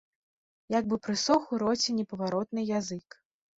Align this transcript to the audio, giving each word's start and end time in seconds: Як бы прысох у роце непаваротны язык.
Як 0.75 0.87
бы 0.93 0.99
прысох 1.09 1.53
у 1.55 1.61
роце 1.65 1.89
непаваротны 1.99 2.67
язык. 2.81 3.07